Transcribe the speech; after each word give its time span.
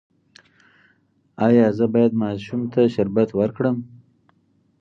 ایا 1.47 1.67
زه 1.77 1.85
باید 1.93 2.13
ماشوم 2.21 2.61
ته 2.71 2.81
شربت 2.95 3.29
ورکړم؟ 3.35 3.77